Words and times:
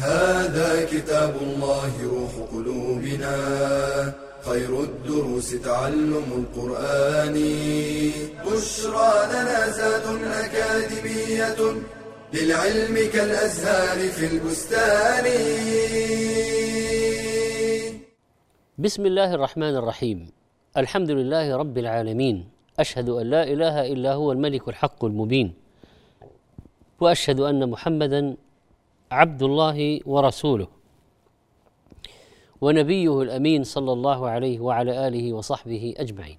هذا 0.00 0.84
كتاب 0.84 1.34
الله 1.42 1.92
روح 2.04 2.32
قلوبنا. 2.52 3.36
خير 4.40 4.82
الدروس 4.82 5.50
تعلم 5.60 6.28
القرآن. 6.40 7.36
بشرى 8.46 9.12
لنا 9.32 9.70
زاد 9.70 10.06
أكاديمية 10.24 11.60
للعلم 12.34 12.96
كالأزهار 13.12 13.98
في 14.08 14.26
البستان. 14.26 15.26
بسم 18.78 19.06
الله 19.06 19.34
الرحمن 19.34 19.74
الرحيم. 19.76 20.18
الحمد 20.76 21.10
لله 21.10 21.56
رب 21.56 21.78
العالمين. 21.78 22.48
أشهد 22.80 23.08
أن 23.08 23.26
لا 23.30 23.42
إله 23.44 23.92
إلا 23.92 24.12
هو 24.12 24.32
الملك 24.32 24.68
الحق 24.68 25.04
المبين. 25.04 25.54
وأشهد 27.00 27.40
أن 27.40 27.68
محمدا 27.68 28.36
عبد 29.10 29.42
الله 29.42 30.00
ورسوله 30.06 30.68
ونبيه 32.60 33.22
الأمين 33.22 33.64
صلى 33.64 33.92
الله 33.92 34.28
عليه 34.28 34.60
وعلى 34.60 35.08
آله 35.08 35.32
وصحبه 35.32 35.94
أجمعين. 35.96 36.38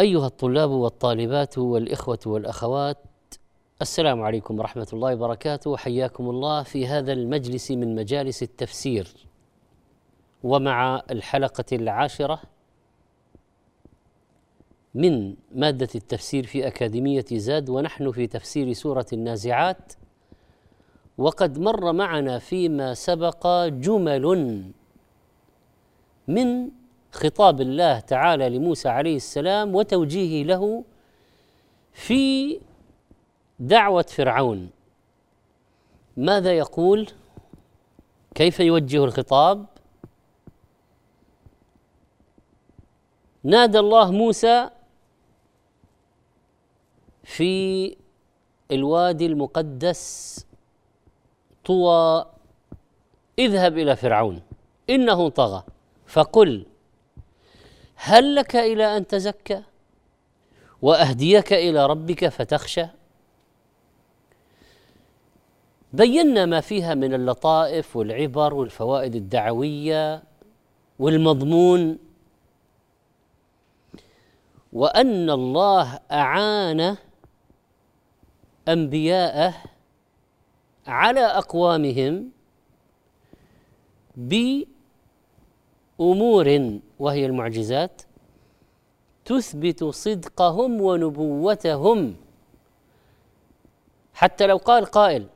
أيها 0.00 0.26
الطلاب 0.26 0.70
والطالبات 0.70 1.58
والإخوة 1.58 2.18
والأخوات 2.26 2.98
السلام 3.82 4.22
عليكم 4.22 4.58
ورحمة 4.58 4.86
الله 4.92 5.14
وبركاته. 5.14 5.70
وحياكم 5.70 6.30
الله 6.30 6.62
في 6.62 6.86
هذا 6.86 7.12
المجلس 7.12 7.70
من 7.70 7.94
مجالس 7.94 8.42
التفسير. 8.42 9.08
ومع 10.42 11.02
الحلقة 11.10 11.64
العاشرة 11.72 12.40
من 14.94 15.34
مادة 15.54 15.88
التفسير 15.94 16.46
في 16.46 16.66
أكاديمية 16.66 17.24
زاد 17.32 17.70
ونحن 17.70 18.10
في 18.10 18.26
تفسير 18.26 18.72
سورة 18.72 19.06
النازعات. 19.12 19.92
وقد 21.18 21.58
مر 21.58 21.92
معنا 21.92 22.38
فيما 22.38 22.94
سبق 22.94 23.66
جمل 23.66 24.24
من 26.28 26.70
خطاب 27.12 27.60
الله 27.60 28.00
تعالى 28.00 28.48
لموسى 28.48 28.88
عليه 28.88 29.16
السلام 29.16 29.74
وتوجيهه 29.74 30.46
له 30.46 30.84
في 31.92 32.60
دعوة 33.60 34.02
فرعون. 34.02 34.70
ماذا 36.16 36.52
يقول؟ 36.52 37.08
كيف 38.34 38.60
يوجه 38.60 39.04
الخطاب؟ 39.04 39.66
نادى 43.44 43.78
الله 43.78 44.10
موسى 44.10 44.70
في 47.24 47.96
الوادي 48.70 49.26
المقدس 49.26 50.46
طوى 51.64 52.26
اذهب 53.38 53.78
إلى 53.78 53.96
فرعون 53.96 54.42
إنه 54.90 55.28
طغى. 55.28 55.62
فقل 56.06 56.66
هل 57.94 58.34
لك 58.34 58.56
إلى 58.56 58.96
أن 58.96 59.06
تزكى؟ 59.06 59.62
وأهديك 60.82 61.52
إلى 61.52 61.86
ربك 61.86 62.28
فتخشى. 62.28 62.86
بينا 65.92 66.46
ما 66.46 66.60
فيها 66.60 66.94
من 66.94 67.14
اللطائف 67.14 67.96
والعبر 67.96 68.54
والفوائد 68.54 69.14
الدعوية 69.14 70.22
والمضمون. 70.98 71.98
وأن 74.72 75.30
الله 75.30 76.00
أعان 76.12 76.96
أنبياءه 78.68 79.54
على 80.86 81.20
أقوامهم 81.20 82.30
بأمور 84.16 84.66
وهي 86.98 87.26
المعجزات 87.26 88.02
تثبت 89.24 89.84
صدقهم 89.84 90.80
ونبوتهم. 90.80 92.16
حتى 94.14 94.46
لو 94.46 94.56
قال 94.56 94.84
قائل 94.84 95.26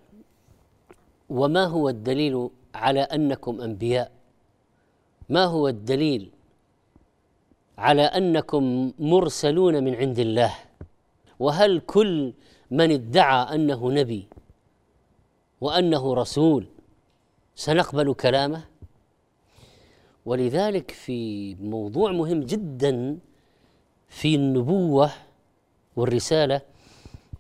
وما 1.29 1.65
هو 1.65 1.89
الدليل 1.89 2.51
على 2.75 3.01
أنكم 3.01 3.61
أنبياء؟ 3.61 4.13
ما 5.29 5.45
هو 5.45 5.69
الدليل 5.69 6.31
على 7.79 8.03
أنكم 8.03 8.93
مرسلون 8.99 9.85
من 9.85 9.95
عند 9.95 10.19
الله؟ 10.19 10.55
وهل 11.39 11.81
كل 11.81 12.33
من 12.71 12.91
ادعى 12.93 13.55
أنه 13.55 13.91
نبي 13.93 14.29
وأنه 15.61 16.15
رسول 16.15 16.67
سنقبل 17.55 18.15
كلامه 18.15 18.65
ولذلك 20.27 20.91
في 20.91 21.55
موضوع 21.55 22.13
مهم 22.13 22.41
جدا 22.41 23.19
في 24.09 24.35
النبوة 24.35 25.11
والرسالة 25.97 26.61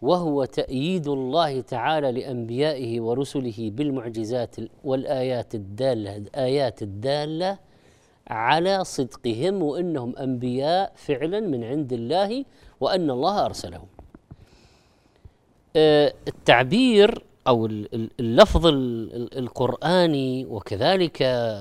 وهو 0.02 0.44
تأييد 0.44 1.08
الله 1.08 1.60
تعالى 1.60 2.12
لأنبيائه 2.12 3.00
ورسله 3.00 3.70
بالمعجزات 3.70 4.56
والآيات 4.84 5.54
الدالة 5.54 6.16
الآيات 6.16 6.82
الدالة 6.82 7.58
على 8.28 8.84
صدقهم 8.84 9.62
وإنهم 9.62 10.16
أنبياء 10.16 10.92
فعلا 10.96 11.40
من 11.40 11.64
عند 11.64 11.92
الله 11.92 12.44
وأن 12.80 13.10
الله 13.10 13.44
أرسلهم. 13.44 13.86
آه، 15.76 16.12
التعبير 16.28 17.25
أو 17.46 17.66
اللفظ 18.20 18.66
القرآني 19.36 20.46
وكذلك 20.46 21.16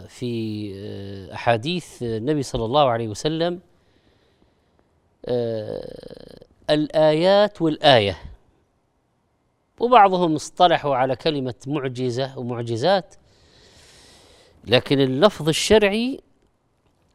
في 0.07 0.71
آه، 0.75 1.33
أحاديث 1.33 2.03
النبي 2.03 2.43
صلى 2.43 2.65
الله 2.65 2.89
عليه 2.89 3.07
وسلم 3.07 3.59
آه، 5.25 6.45
الآيات 6.69 7.61
والآية. 7.61 8.17
وبعضهم 9.79 10.35
اصطلحوا 10.35 10.95
على 10.95 11.15
كلمة 11.15 11.53
معجزة 11.67 12.39
ومعجزات 12.39 13.15
لكن 14.65 14.99
اللفظ 14.99 15.49
الشرعي 15.49 16.19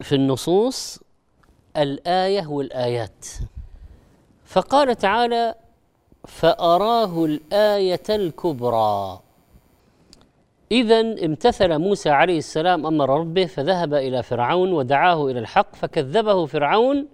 في 0.01 0.15
النصوص 0.15 0.99
الآية 1.77 2.47
والآيات. 2.47 3.25
فقال 4.45 4.95
تعالى 4.95 5.55
فأراه 6.27 7.25
الآية 7.25 8.03
الكبرى. 8.09 9.19
اذا 10.71 10.99
امتثل 10.99 11.77
موسى 11.77 12.09
عليه 12.09 12.37
السلام 12.37 12.85
أمر 12.85 13.19
ربه 13.19 13.45
فذهب 13.45 13.93
إلى 13.93 14.23
فرعون 14.23 14.73
ودعاه 14.73 15.27
إلى 15.27 15.39
الحق 15.39 15.75
فكذبه 15.75 16.45
فرعون 16.45 17.07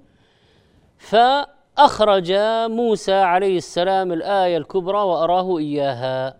فأخرج 0.98 2.34
موسى 2.68 3.14
عليه 3.14 3.58
السلام 3.58 4.12
الآية 4.14 4.58
الكبرى 4.58 4.98
وأراه 4.98 5.58
إياها. 5.58 6.38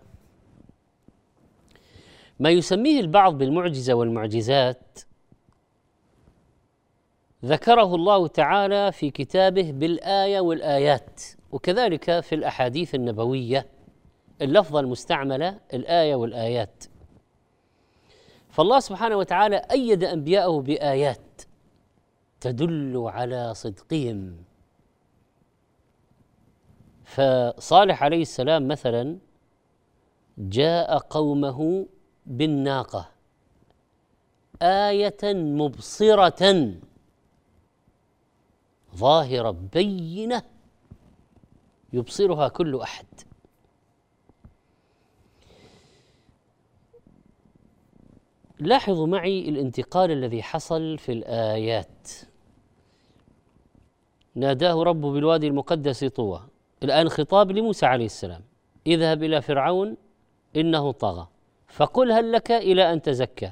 ما 2.40 2.50
يسميه 2.50 3.00
البعض 3.00 3.38
بالمعجزة 3.38 3.94
والمعجزات 3.94 4.98
ذكره 7.44 7.94
الله 7.94 8.26
تعالى 8.26 8.92
في 8.92 9.10
كتابه 9.10 9.72
بالآية 9.72 10.40
والآيات. 10.40 11.20
وكذلك 11.52 12.20
في 12.20 12.34
الأحاديث 12.34 12.94
النبوية 12.94 13.66
اللفظه 14.42 14.80
المستعملة 14.80 15.60
الآية 15.74 16.14
والآيات. 16.14 16.84
فالله 18.48 18.80
سبحانه 18.80 19.16
وتعالى 19.16 19.56
أيد 19.56 20.04
أنبياءه 20.04 20.60
بآيات 20.60 21.42
تدل 22.40 23.02
على 23.06 23.54
صدقهم. 23.54 24.36
فصالح 27.04 28.02
عليه 28.02 28.22
السلام 28.22 28.68
مثلا 28.68 29.18
جاء 30.38 30.98
قومه 30.98 31.86
بالناقة 32.26 33.08
آية 34.62 35.18
مبصرة 35.34 36.72
ظاهرة 38.96 39.50
بينة 39.72 40.42
يبصرها 41.92 42.48
كل 42.48 42.80
أحد. 42.80 43.06
لاحظوا 48.60 49.06
معي 49.06 49.48
الانتقال 49.48 50.10
الذي 50.10 50.42
حصل 50.42 50.98
في 50.98 51.12
الآيات. 51.12 52.08
ناداه 54.34 54.82
ربه 54.82 55.12
بالوادي 55.12 55.46
المقدس 55.46 56.04
طوى. 56.04 56.42
الآن 56.82 57.08
خطاب 57.08 57.50
لموسى 57.50 57.86
عليه 57.86 58.06
السلام. 58.06 58.42
اذهب 58.86 59.22
إلى 59.22 59.42
فرعون 59.42 59.96
إنه 60.56 60.92
طغى. 60.92 61.28
فقل 61.68 62.12
هل 62.12 62.32
لك 62.32 62.50
إلى 62.50 62.92
أن 62.92 63.02
تزكى؟ 63.02 63.50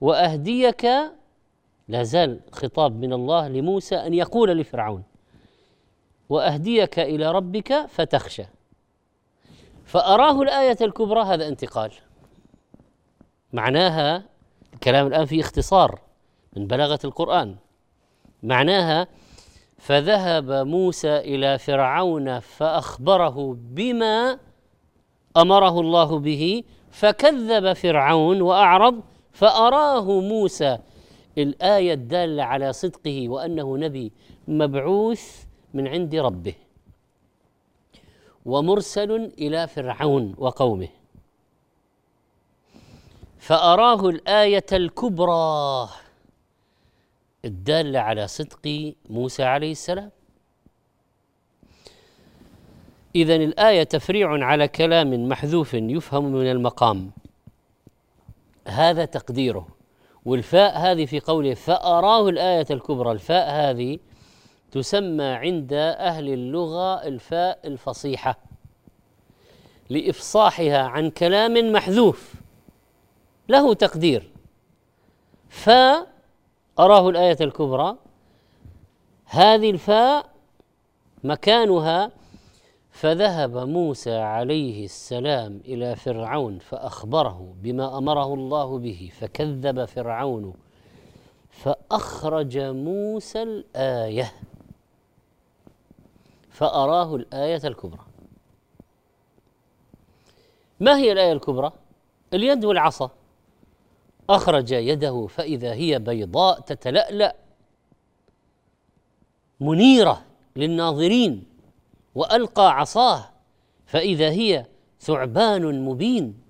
وأهديك 0.00 0.86
لا 1.88 2.02
زال 2.02 2.40
خطاب 2.52 3.00
من 3.00 3.12
الله 3.12 3.48
لموسى 3.48 3.96
أن 3.96 4.14
يقول 4.14 4.58
لفرعون. 4.58 5.02
وأهديك 6.30 6.98
إلى 6.98 7.32
ربك 7.32 7.86
فتخشى. 7.88 8.44
فأراه 9.84 10.42
الآية 10.42 10.76
الكبرى 10.80 11.22
هذا 11.22 11.48
انتقال. 11.48 11.92
معناها 13.52 14.24
الكلام 14.74 15.06
الآن 15.06 15.24
في 15.26 15.40
اختصار 15.40 16.00
من 16.56 16.66
بلاغة 16.66 16.98
القرآن. 17.04 17.56
معناها 18.42 19.06
فذهب 19.78 20.50
موسى 20.50 21.18
إلى 21.18 21.58
فرعون 21.58 22.38
فأخبره 22.38 23.56
بما 23.60 24.38
أمره 25.36 25.80
الله 25.80 26.18
به 26.18 26.64
فكذب 26.90 27.72
فرعون 27.72 28.40
وأعرض 28.40 29.00
فأراه 29.32 30.20
موسى 30.20 30.78
الآية 31.38 31.94
الدالة 31.94 32.42
على 32.42 32.72
صدقه 32.72 33.28
وأنه 33.28 33.76
نبي 33.76 34.12
مبعوث 34.48 35.44
من 35.74 35.88
عند 35.88 36.14
ربه. 36.14 36.54
ومرسل 38.44 39.32
إلى 39.38 39.68
فرعون 39.68 40.34
وقومه. 40.38 40.88
فأراه 43.38 44.08
الآية 44.08 44.66
الكبرى 44.72 45.88
الدالة 47.44 47.98
على 47.98 48.28
صدق 48.28 48.94
موسى 49.10 49.42
عليه 49.42 49.72
السلام. 49.72 50.10
إذا 53.14 53.34
الآية 53.36 53.82
تفريع 53.82 54.44
على 54.44 54.68
كلام 54.68 55.28
محذوف 55.28 55.74
يفهم 55.74 56.24
من 56.24 56.50
المقام. 56.50 57.10
هذا 58.66 59.04
تقديره. 59.04 59.68
والفاء 60.24 60.78
هذه 60.78 61.06
في 61.06 61.20
قوله 61.20 61.54
فأراه 61.54 62.28
الآية 62.28 62.66
الكبرى. 62.70 63.12
الفاء 63.12 63.50
هذه 63.50 63.98
تسمى 64.72 65.24
عند 65.24 65.72
أهل 65.98 66.28
اللغة 66.28 66.94
الفاء 67.06 67.58
الفصيحة 67.64 68.38
لإفصاحها 69.90 70.78
عن 70.78 71.10
كلام 71.10 71.72
محذوف 71.72 72.34
له 73.48 73.74
تقدير. 73.74 74.30
فأراه 75.48 77.08
الآية 77.08 77.36
الكبرى 77.40 77.96
هذه 79.24 79.70
الفاء 79.70 80.26
مكانها 81.24 82.10
فذهب 82.90 83.56
موسى 83.56 84.16
عليه 84.16 84.84
السلام 84.84 85.60
إلى 85.64 85.96
فرعون 85.96 86.58
فأخبره 86.58 87.54
بما 87.62 87.98
أمره 87.98 88.34
الله 88.34 88.78
به 88.78 89.10
فكذب 89.20 89.84
فرعون 89.84 90.54
فأخرج 91.50 92.58
موسى 92.58 93.42
الآية. 93.42 94.32
فأراه 96.60 97.16
الآية 97.16 97.60
الكبرى. 97.64 98.06
ما 100.80 100.96
هي 100.96 101.12
الآية 101.12 101.32
الكبرى؟ 101.32 101.72
اليد 102.34 102.64
والعصا. 102.64 103.10
أخرج 104.30 104.70
يده 104.72 105.26
فإذا 105.26 105.72
هي 105.72 105.98
بيضاء 105.98 106.60
تتلألأ. 106.60 107.36
منيرة 109.60 110.24
للناظرين 110.56 111.44
وألقى 112.14 112.78
عصاه 112.78 113.30
فإذا 113.86 114.30
هي 114.30 114.66
ثعبان 115.00 115.84
مبين. 115.84 116.40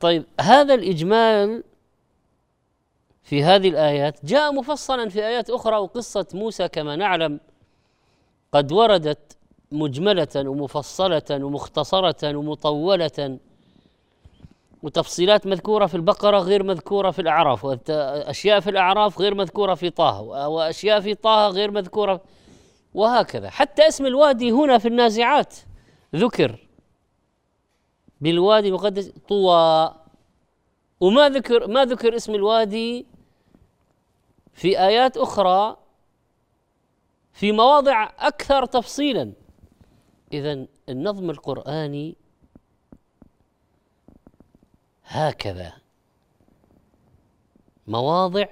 طيب 0.00 0.24
هذا 0.40 0.74
الإجمال 0.74 1.64
في 3.22 3.44
هذه 3.44 3.68
الآيات 3.68 4.24
جاء 4.24 4.52
مفصلا 4.52 5.08
في 5.08 5.26
آيات 5.26 5.50
أخرى 5.50 5.76
وقصة 5.76 6.26
موسى 6.34 6.68
كما 6.68 6.96
نعلم 6.96 7.40
قد 8.52 8.72
وردت 8.72 9.36
مجملة 9.72 10.28
ومفصلة 10.36 11.22
ومختصرة 11.30 12.36
ومطولة. 12.36 13.38
وتفصيلات 14.82 15.46
مذكورة 15.46 15.86
في 15.86 15.94
البقرة 15.94 16.38
غير 16.38 16.62
مذكورة 16.62 17.10
في 17.10 17.18
الأعراف 17.22 17.64
واشياء 17.64 18.60
في 18.60 18.70
الأعراف 18.70 19.20
غير 19.20 19.34
مذكورة 19.34 19.74
في 19.74 19.90
طه 19.90 20.20
وأشياء 20.20 21.00
في 21.00 21.14
طه 21.14 21.48
غير 21.48 21.70
مذكورة. 21.70 22.20
وهكذا. 22.94 23.50
حتى 23.50 23.88
اسم 23.88 24.06
الوادي 24.06 24.50
هنا 24.50 24.78
في 24.78 24.88
النازعات 24.88 25.54
ذكر 26.16 26.58
بالوادي 28.20 28.68
المقدس 28.68 29.12
طوى. 29.28 29.94
وما 31.00 31.28
ذكر 31.28 31.66
ما 31.68 31.84
ذكر 31.84 32.16
اسم 32.16 32.34
الوادي 32.34 33.06
في 34.54 34.80
آيات 34.80 35.16
أخرى 35.16 35.76
في 37.40 37.52
مواضع 37.52 38.10
أكثر 38.18 38.64
تفصيلا. 38.66 39.32
إذا 40.32 40.66
النظم 40.88 41.30
القرآني 41.30 42.16
هكذا. 45.04 45.72
مواضع 47.86 48.46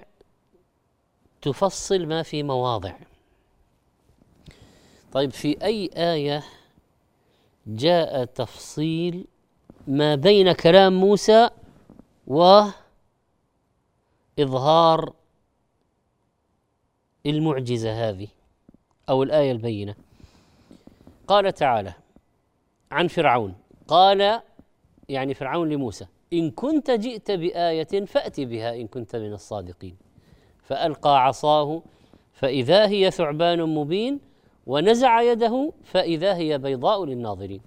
تفصل 1.42 2.06
ما 2.06 2.22
في 2.22 2.42
مواضع. 2.42 2.94
طيب 5.12 5.30
في 5.30 5.64
أي 5.64 5.90
آية 5.96 6.44
جاء 7.66 8.24
تفصيل 8.24 9.26
ما 9.86 10.14
بين 10.14 10.52
كلام 10.52 10.92
موسى 10.92 11.50
وإظهار 12.26 12.72
المعجزة 17.26 18.08
هذه؟ 18.08 18.37
أو 19.08 19.22
الآية 19.22 19.52
البينة. 19.52 19.94
قال 21.26 21.52
تعالى 21.52 21.92
عن 22.90 23.08
فرعون 23.08 23.54
قال 23.88 24.40
يعني 25.08 25.34
فرعون 25.34 25.68
لموسى 25.68 26.06
إن 26.32 26.50
كنت 26.50 26.90
جئت 26.90 27.30
بآية 27.30 28.04
فأت 28.04 28.40
بها 28.40 28.74
إن 28.74 28.86
كنت 28.86 29.16
من 29.16 29.32
الصادقين. 29.32 29.96
فألقى 30.62 31.24
عصاه 31.24 31.82
فإذا 32.32 32.86
هي 32.88 33.10
ثعبان 33.10 33.74
مبين 33.74 34.20
ونزع 34.66 35.22
يده 35.22 35.72
فإذا 35.84 36.36
هي 36.36 36.58
بيضاء 36.58 37.04
للناظرين. 37.04 37.60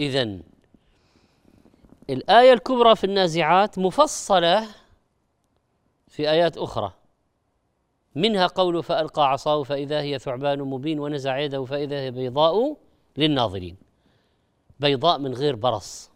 إذا 0.00 0.38
الآية 2.10 2.52
الكبرى 2.52 2.96
في 2.96 3.04
النازعات 3.04 3.78
مفصلة 3.78 4.68
في 6.08 6.30
آيات 6.30 6.58
أخرى. 6.58 6.92
منها 8.16 8.46
قول 8.46 8.82
فألقى 8.82 9.30
عصاه 9.30 9.62
فإذا 9.62 10.00
هي 10.00 10.18
ثعبان 10.18 10.62
مبين 10.62 11.00
ونزع 11.00 11.38
يده 11.38 11.64
فإذا 11.64 12.00
هي 12.00 12.10
بيضاء 12.10 12.76
للناظرين. 13.16 13.76
بيضاء 14.80 15.18
من 15.18 15.34
غير 15.34 15.56
برص. 15.56 16.10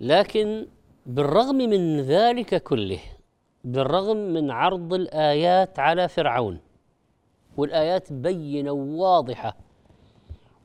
لكن 0.00 0.66
بالرغم 1.06 1.56
من 1.56 2.00
ذلك 2.00 2.62
كله 2.62 3.00
بالرغم 3.64 4.16
من 4.16 4.50
عرض 4.50 4.94
الآيات 4.94 5.78
على 5.78 6.08
فرعون 6.08 6.60
والآيات 7.56 8.12
بينة 8.12 8.70
واضحه 8.72 9.56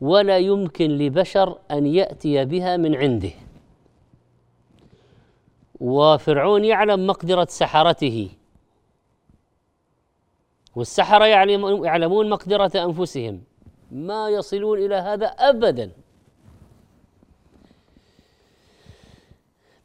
ولا 0.01 0.38
يمكن 0.38 0.89
لبشر 0.98 1.60
أن 1.72 1.86
يأتي 1.86 2.46
بها 2.46 2.77
من 2.77 2.96
عنده. 2.96 3.32
وفرعون 5.80 6.66
يعلم 6.66 7.08
مقدرة 7.08 7.48
سحرته. 7.50 8.30
والسحرة 10.76 11.26
يعلمون 11.26 12.30
مقدرة 12.30 12.72
أنفسهم. 12.76 13.44
ما 13.92 14.30
يصلون 14.30 14.80
إلى 14.80 14.96
هذا 14.96 15.28
أبدا. 15.28 15.92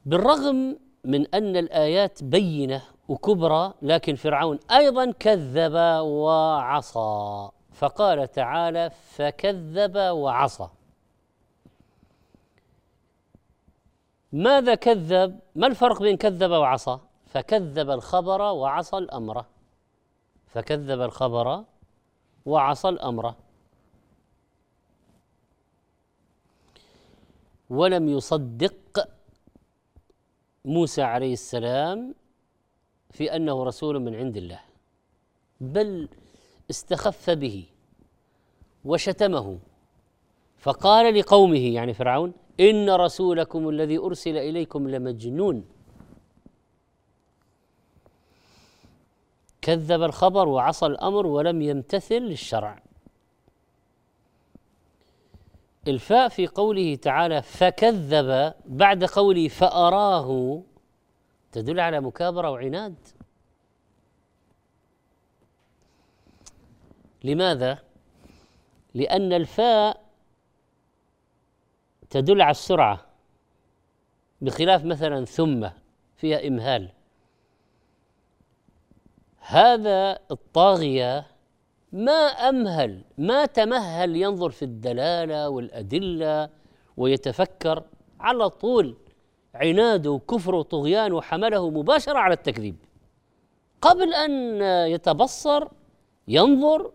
بالرغم 0.06 0.76
من 1.04 1.34
أن 1.34 1.56
الآيات 1.56 2.24
بينة 2.24 2.82
وكبرى 3.08 3.74
لكن 3.82 4.14
فرعون 4.14 4.58
أيضا 4.70 5.10
كذب 5.10 5.74
وعصى. 6.02 7.48
فقال 7.72 8.30
تعالى 8.32 8.90
فكذب 9.10 9.96
وعصى. 9.96 10.68
ماذا 14.32 14.74
كذب؟ 14.74 15.40
ما 15.54 15.66
الفرق 15.66 16.02
بين 16.02 16.16
كذب 16.16 16.50
وعصى؟ 16.50 16.98
فكذب 17.26 17.90
الخبر 17.90 18.40
وعصى 18.40 18.98
الأمر. 18.98 19.44
فكذب 20.46 21.00
الخبر 21.00 21.64
وعصى 22.46 22.88
الأمر. 22.88 23.34
ولم 27.70 28.08
يصدق 28.08 29.08
موسى 30.64 31.02
عليه 31.02 31.32
السلام 31.32 32.14
في 33.10 33.36
أنه 33.36 33.64
رسول 33.64 34.00
من 34.00 34.14
عند 34.14 34.36
الله 34.36 34.60
بل 35.60 36.08
استخف 36.70 37.30
به 37.30 37.66
وشتمه. 38.84 39.58
فقال 40.58 41.14
لقومه 41.14 41.74
يعني 41.74 41.94
فرعون 41.94 42.32
ان 42.60 42.90
رسولكم 42.90 43.68
الذي 43.68 43.98
ارسل 43.98 44.36
اليكم 44.36 44.88
لمجنون. 44.88 45.64
كذب 49.62 50.02
الخبر 50.02 50.48
وعصى 50.48 50.86
الامر 50.86 51.26
ولم 51.26 51.62
يمتثل 51.62 52.14
للشرع. 52.14 52.82
الفاء 55.88 56.28
في 56.28 56.46
قوله 56.46 56.94
تعالى 56.94 57.42
فكذب 57.42 58.54
بعد 58.66 59.04
قوله 59.04 59.48
فاراه. 59.48 60.62
تدل 61.52 61.80
على 61.80 62.00
مكابره 62.00 62.50
وعناد. 62.50 62.94
لماذا؟ 67.24 67.78
لأن 68.94 69.32
الفاء 69.32 70.01
تدل 72.12 72.42
على 72.42 72.50
السرعة. 72.50 73.06
بخلاف 74.40 74.84
مثلا 74.84 75.24
ثم 75.24 75.68
فيها 76.16 76.48
إمهال. 76.48 76.88
هذا 79.38 80.18
الطاغية 80.30 81.26
ما 81.92 82.26
أمهل 82.48 83.04
ما 83.18 83.46
تمهل 83.46 84.16
ينظر 84.16 84.50
في 84.50 84.64
الدلالة 84.64 85.48
والأدلة 85.48 86.48
ويتفكر 86.96 87.82
على 88.20 88.50
طول 88.50 88.96
عناده 89.54 90.10
وكفره 90.10 90.56
وطغيانه 90.56 91.20
حمله 91.20 91.70
مباشرة 91.70 92.18
على 92.18 92.34
التكذيب. 92.34 92.76
قبل 93.80 94.14
أن 94.14 94.62
يتبصر 94.90 95.68
ينظر 96.28 96.92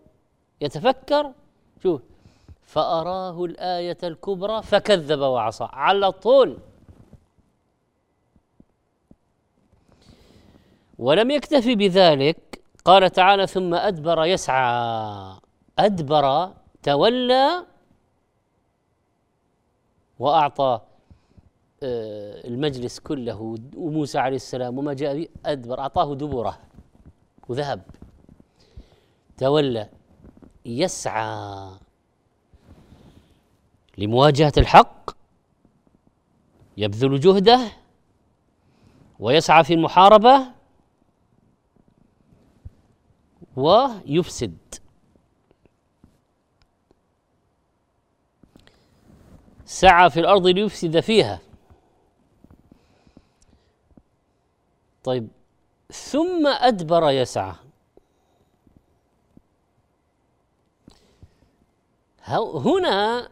يتفكر 0.60 1.32
شوف 1.82 2.02
فأراه 2.68 3.44
الآية 3.44 3.98
الكبرى 4.02 4.62
فكذب 4.62 5.20
وعصى. 5.20 5.68
على 5.72 6.12
طول. 6.12 6.58
ولم 10.98 11.30
يكتفي 11.30 11.74
بذلك. 11.74 12.62
قال 12.84 13.10
تعالى 13.10 13.46
ثم 13.46 13.74
أدبر 13.74 14.24
يسعى. 14.24 15.36
أدبر 15.78 16.52
تولى 16.82 17.66
وأعطى 20.18 20.80
آه، 21.82 22.46
المجلس 22.46 23.00
كله 23.00 23.56
وموسى 23.76 24.18
عليه 24.18 24.36
السلام 24.36 24.78
وما 24.78 24.94
جاء 24.94 25.16
به 25.16 25.28
أدبر 25.46 25.80
أعطاه 25.80 26.14
دبره 26.14 26.58
وذهب. 27.48 27.82
تولى 29.38 29.88
يسعى. 30.66 31.87
لمواجهة 33.98 34.52
الحق 34.58 35.10
يبذل 36.76 37.20
جهده 37.20 37.72
ويسعى 39.18 39.64
في 39.64 39.74
المحاربة 39.74 40.52
ويفسد. 43.56 44.58
سعى 49.64 50.10
في 50.10 50.20
الأرض 50.20 50.46
ليفسد 50.46 51.00
فيها. 51.00 51.40
طيب 55.04 55.28
ثم 55.92 56.46
أدبر 56.46 57.10
يسعى. 57.10 57.54
هنا 62.28 63.28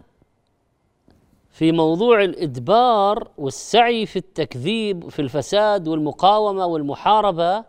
في 1.56 1.72
موضوع 1.72 2.24
الإدبار 2.24 3.28
والسعي 3.38 4.06
في 4.06 4.16
التكذيب 4.16 5.08
في 5.08 5.22
الفساد 5.22 5.88
والمقاومة 5.88 6.66
والمحاربة 6.66 7.64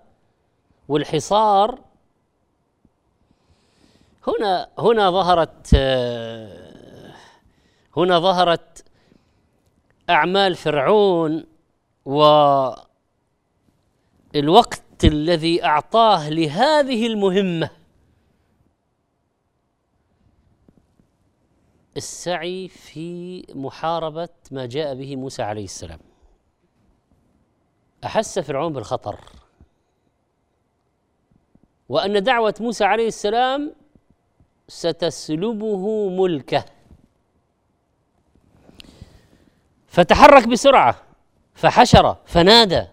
والحصار 0.88 1.80
هنا 4.28 4.68
هنا 4.80 5.12
ظهرت 5.12 5.76
هنا 7.98 8.20
ظهرت 8.20 8.86
أعمال 10.10 10.56
فرعون 10.56 11.46
والوقت 12.06 12.56
الذي 15.04 15.64
أعطاه 15.66 16.30
لهذه 16.30 17.08
المهمة. 17.08 17.70
السعي 21.98 22.68
في 22.68 23.44
محاربة 23.54 24.30
ما 24.52 24.66
جاء 24.66 24.96
به 24.96 25.16
موسى 25.16 25.44
عليه 25.44 25.64
السلام. 25.64 26.00
أحس 28.04 28.40
فرعون 28.40 28.74
بالخطر. 28.74 29.20
وأن 31.90 32.24
دعوة 32.24 32.56
موسى 32.60 32.84
عليه 32.84 33.08
السلام 33.08 33.76
ستسلبه 34.68 36.10
ملكه. 36.10 36.66
فتحرك 39.88 40.48
بسرعة 40.48 41.04
فحشر 41.54 42.18
فنادى. 42.26 42.88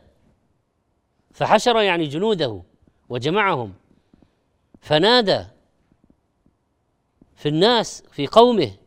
فحشر 1.32 1.80
يعني 1.80 2.06
جنوده 2.06 2.62
وجمعهم. 3.08 3.74
فنادى 4.80 5.44
في 7.36 7.48
الناس 7.48 8.02
في 8.10 8.26
قومه. 8.26 8.83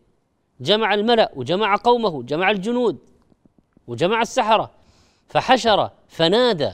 جمع 0.61 0.93
الملأ 0.93 1.31
وجمع 1.35 1.75
قومه 1.75 2.23
جمع 2.23 2.51
الجنود 2.51 2.97
وجمع 3.87 4.21
السحرة 4.21 4.71
فحشر 5.27 5.91
فنادى 6.07 6.71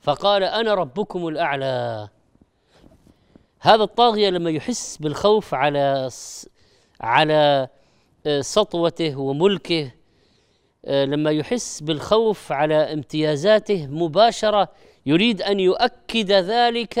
فقال 0.00 0.42
أنا 0.42 0.74
ربكم 0.74 1.28
الأعلى. 1.28 2.08
هذا 3.60 3.82
الطاغية 3.82 4.30
لما 4.30 4.50
يحس 4.50 4.96
بالخوف 4.96 5.54
على 5.54 6.08
على 7.00 7.68
آه، 8.26 8.40
سطوته 8.40 9.16
وملكه 9.16 9.92
آه، 10.84 11.04
لما 11.04 11.30
يحس 11.30 11.80
بالخوف 11.80 12.52
على 12.52 12.74
امتيازاته 12.74 13.86
مباشرة 13.86 14.68
يريد 15.06 15.42
أن 15.42 15.60
يؤكد 15.60 16.32
ذلك 16.32 17.00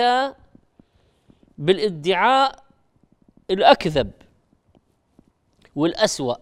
بالادعاء 1.58 2.64
الأكذب. 3.50 4.10
والأسوأ. 5.76 6.34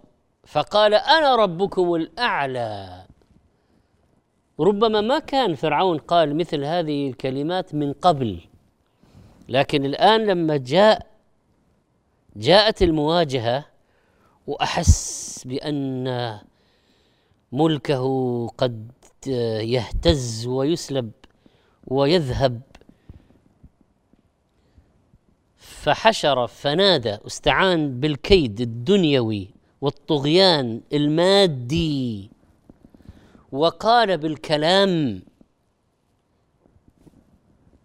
فقال 0.47 0.95
أنا 0.95 1.37
ربكم 1.37 1.95
الأعلى. 1.95 3.05
ربما 4.61 5.01
ما 5.01 5.19
كان 5.19 5.55
فرعون 5.55 5.99
قال 5.99 6.37
مثل 6.37 6.65
هذه 6.65 7.09
الكلمات 7.09 7.75
من 7.75 7.93
قبل 7.93 8.41
لكن 9.49 9.85
الآن 9.85 10.27
لما 10.27 10.57
جاء 10.57 11.07
جاءت 12.37 12.83
المواجهة 12.83 13.65
وأحس 14.47 15.43
بأن 15.47 16.39
ملكه 17.53 18.05
قد 18.49 18.93
يهتز 19.61 20.47
ويسلب 20.47 21.11
ويذهب 21.87 22.61
فحشر 25.85 26.47
فنادى 26.47 27.19
استعان 27.27 28.01
بالكيد 28.01 28.61
الدنيوي 28.61 29.51
والطغيان 29.81 30.81
المادي. 30.93 32.31
وقال 33.53 34.19
بالكلام 34.19 35.23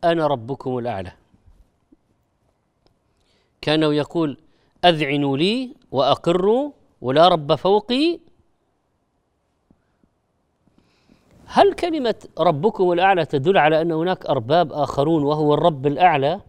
أنا 0.03 0.27
ربكم 0.27 0.77
الأعلى. 0.77 1.11
كانه 3.61 3.93
يقول 3.93 4.37
أذعنوا 4.85 5.37
لي 5.37 5.75
وأقروا 5.91 6.71
ولا 7.01 7.27
رب 7.27 7.55
فوقي. 7.55 8.19
هل 11.45 11.73
كلمة 11.73 12.15
ربكم 12.39 12.91
الأعلى 12.91 13.25
تدل 13.25 13.57
على 13.57 13.81
أن 13.81 13.91
هناك 13.91 14.25
أرباب 14.25 14.73
آخرون 14.73 15.23
وهو 15.23 15.53
الرب 15.53 15.87
الأعلى؟ 15.87 16.41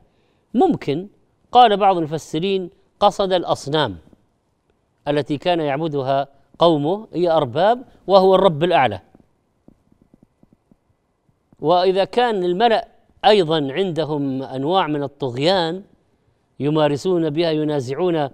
ممكن. 0.54 1.09
قال 1.52 1.76
بعض 1.76 1.97
المفسرين 1.97 2.71
قصد 3.00 3.33
الأصنام 3.33 3.99
التي 5.09 5.38
كان 5.38 5.61
يعبدها 5.61 6.28
قومه 6.59 7.09
هي 7.12 7.30
أرباب 7.30 7.83
وهو 8.07 8.35
الرب 8.35 8.64
الأعلى. 8.64 9.00
وإذا 11.61 12.04
كان 12.04 12.45
الملأ 12.45 12.88
أيضا 13.25 13.73
عندهم 13.73 14.42
أنواع 14.42 14.87
من 14.87 15.02
الطغيان 15.02 15.83
يمارسون 16.61 17.30
بها 17.30 17.50
ينازعون 17.50 18.28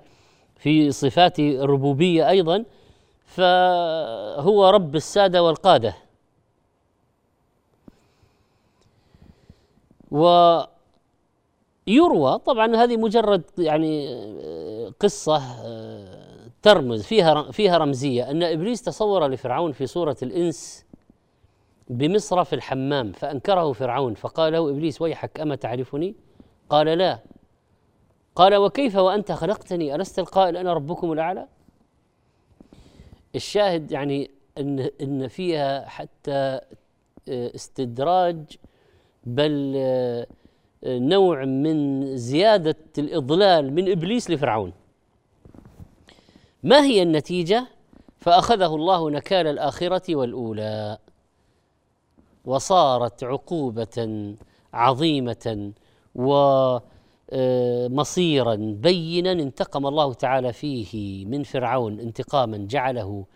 في 0.56 0.90
صفات 0.90 1.38
الربوبيه 1.38 2.28
أيضا 2.28 2.64
فهو 3.26 4.70
رب 4.70 4.96
السادة 4.96 5.42
والقادة. 5.42 5.96
ويروى 11.88 12.38
طبعا 12.38 12.76
هذه 12.76 12.96
مجرد 12.96 13.42
يعني 13.58 14.16
قصة 15.00 15.42
ترمز 16.62 17.02
فيها 17.02 17.50
فيها 17.50 17.78
رمزية 17.78 18.30
أن 18.30 18.42
إبليس 18.42 18.82
تصور 18.82 19.26
لفرعون 19.26 19.72
في 19.72 19.86
صورة 19.86 20.16
الإنس 20.22 20.84
بمصر 21.88 22.44
في 22.44 22.52
الحمام 22.52 23.12
فأنكره 23.12 23.72
فرعون 23.72 24.14
فقال 24.14 24.52
له 24.52 24.70
إبليس 24.70 25.02
ويحك 25.02 25.40
أما 25.40 25.56
تعرفني؟ 25.56 26.14
قال 26.70 26.86
لا 26.86 27.18
قال 28.34 28.54
وكيف 28.56 28.96
وأنت 28.96 29.32
خلقتني 29.32 29.94
ألست 29.94 30.18
القائل 30.18 30.56
أنا 30.56 30.72
ربكم 30.72 31.12
الأعلى؟ 31.12 31.48
الشاهد 33.34 33.92
يعني 33.92 34.30
أن 34.58 34.90
أن 35.00 35.28
فيها 35.28 35.88
حتى 35.88 36.60
استدراج 37.28 38.36
بل 39.26 39.76
نوع 40.84 41.44
من 41.44 42.16
زيادة 42.16 42.76
الإضلال 42.98 43.72
من 43.72 43.90
إبليس 43.90 44.30
لفرعون. 44.30 44.72
ما 46.62 46.84
هي 46.84 47.02
النتيجة؟ 47.02 47.66
فأخذه 48.18 48.74
الله 48.74 49.10
نكال 49.10 49.46
الآخرة 49.46 50.16
والأولى. 50.16 50.98
وصارت 52.44 53.24
عقوبة 53.24 54.34
عظيمة 54.72 55.72
ومصيرا 57.80 58.54
بينا 58.56 59.32
انتقم 59.32 59.86
الله 59.86 60.12
تعالى 60.14 60.52
فيه 60.52 61.24
من 61.26 61.42
فرعون 61.42 62.00
انتقاما 62.00 62.56
جعله 62.56 63.26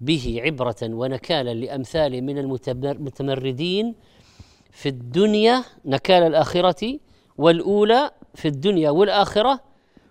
به 0.00 0.40
عبرة 0.44 0.76
ونكالا 0.82 1.54
لامثاله 1.54 2.20
من 2.20 2.38
المتمردين 2.38 3.94
في 4.78 4.88
الدنيا 4.88 5.64
نكال 5.84 6.22
الآخرة 6.22 6.98
والأولى 7.38 8.10
في 8.34 8.48
الدنيا 8.48 8.90
والآخرة. 8.90 9.60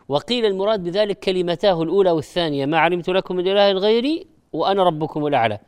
وقيل 0.07 0.45
المراد 0.45 0.83
بذلك 0.83 1.19
كلمتاه 1.19 1.83
الأولى 1.83 2.11
والثانية 2.11 2.65
ما 2.65 2.79
علمت 2.79 3.09
لكم 3.09 3.35
من 3.35 3.47
إله 3.47 3.71
غيري 3.71 4.27
وأنا 4.53 4.83
ربكم 4.83 5.27
الأعلى 5.27 5.59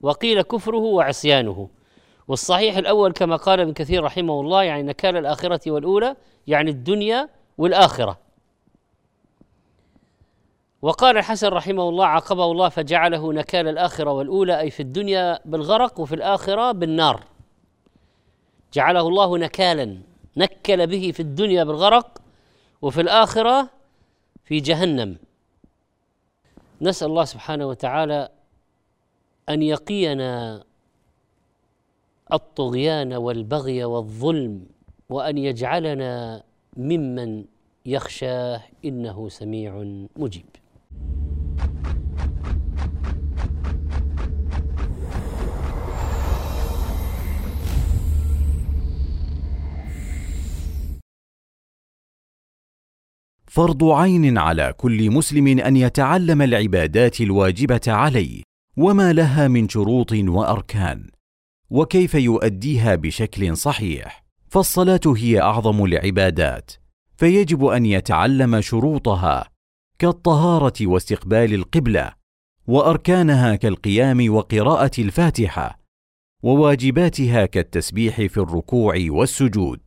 وقيل 0.00 0.42
كفره 0.42 0.76
وعصيانه. 0.76 1.68
والصحيح 2.28 2.76
الأول 2.76 3.12
كما 3.12 3.36
قال 3.36 3.60
ابن 3.60 3.72
كثير 3.72 4.04
رحمه 4.04 4.40
الله 4.40 4.62
يعني 4.62 4.82
نكال 4.82 5.16
الآخرة 5.16 5.70
والأولى 5.70 6.16
يعني 6.46 6.70
الدنيا 6.70 7.28
والآخرة. 7.58 8.18
وقال 10.82 11.16
الحسن 11.16 11.48
رحمه 11.48 11.88
الله 11.88 12.06
عاقبه 12.06 12.44
الله 12.44 12.68
فجعله 12.68 13.32
نكال 13.32 13.68
الآخرة 13.68 14.10
والأولى 14.10 14.60
أي 14.60 14.70
في 14.70 14.80
الدنيا 14.80 15.38
بالغرق 15.44 16.00
وفي 16.00 16.14
الآخرة 16.14 16.72
بالنار 16.72 17.33
جعله 18.74 19.08
الله 19.08 19.38
نكالا. 19.38 19.98
نكل 20.36 20.86
به 20.86 21.10
في 21.10 21.20
الدنيا 21.20 21.64
بالغرق 21.64 22.18
وفي 22.82 23.00
الآخرة 23.00 23.70
في 24.44 24.60
جهنم. 24.60 25.16
نسأل 26.80 27.08
الله 27.08 27.24
سبحانه 27.24 27.66
وتعالى 27.66 28.28
أن 29.48 29.62
يقينا 29.62 30.64
الطغيان 32.32 33.12
والبغي 33.12 33.84
والظلم 33.84 34.66
وأن 35.08 35.38
يجعلنا 35.38 36.42
ممن 36.76 37.44
يخشاه 37.86 38.62
إنه 38.84 39.28
سميع 39.28 39.72
مجيب. 40.16 40.46
فرض 53.54 53.84
عين 53.84 54.38
على 54.38 54.72
كل 54.76 55.10
مسلم 55.10 55.46
أن 55.46 55.76
يتعلم 55.76 56.42
العبادات 56.42 57.20
الواجبة 57.20 57.80
عليه 57.86 58.42
وما 58.76 59.12
لها 59.12 59.48
من 59.48 59.68
شروط 59.68 60.12
وأركان 60.12 61.10
وكيف 61.70 62.14
يؤديها 62.14 62.94
بشكل 62.94 63.56
صحيح. 63.56 64.24
فالصلاة 64.48 65.00
هي 65.16 65.40
أعظم 65.40 65.84
العبادات 65.84 66.70
فيجب 67.16 67.64
أن 67.64 67.86
يتعلم 67.86 68.60
شروطها 68.60 69.50
كالطهارة 69.98 70.86
واستقبال 70.86 71.54
القبلة 71.54 72.12
وأركانها 72.66 73.56
كالقيام 73.56 74.34
وقراءة 74.34 75.00
الفاتحة 75.00 75.78
وواجباتها 76.42 77.46
كالتسبيح 77.46 78.16
في 78.16 78.36
الركوع 78.36 78.94
والسجود. 79.08 79.80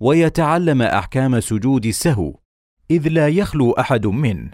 ويتعلم 0.00 0.82
أحكام 0.82 1.40
سجود 1.40 1.86
السهو 1.86 2.45
إذ 2.90 3.08
لا 3.08 3.28
يخلو 3.28 3.72
أحد 3.72 4.06
منه 4.06 4.50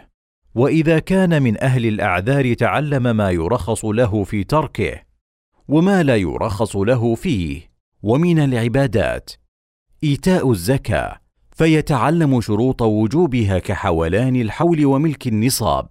وإذا 0.55 0.99
كان 0.99 1.43
من 1.43 1.63
أهل 1.63 1.87
الأعذار 1.87 2.55
تعلم 2.55 3.17
ما 3.17 3.31
يرخص 3.31 3.85
له 3.85 4.25
في 4.25 4.45
تركه 4.45 5.03
وما 5.69 6.03
لا 6.03 6.17
يرخص 6.17 6.77
له 6.77 7.15
فيه. 7.15 7.73
ومن 8.03 8.39
العبادات 8.39 9.31
إيتاء 10.05 10.51
الزكاة 10.51 11.21
فيتعلم 11.51 12.41
شروط 12.41 12.83
وجوبها 12.83 13.59
كحولان 13.59 14.37
الحول 14.37 14.85
وملك 14.85 15.27
النصاب. 15.27 15.89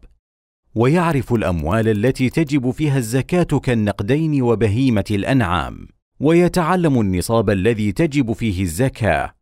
ويعرف 0.75 1.33
الأموال 1.33 1.87
التي 1.87 2.29
تجب 2.29 2.71
فيها 2.71 2.97
الزكاة 2.97 3.59
كالنقدين 3.59 4.41
وبهيمة 4.41 5.05
الأنعام. 5.11 5.87
ويتعلم 6.19 7.01
النصاب 7.01 7.49
الذي 7.49 7.91
تجب 7.91 8.33
فيه 8.33 8.61
الزكاة. 8.63 9.33